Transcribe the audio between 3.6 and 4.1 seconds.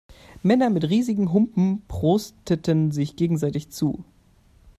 zu.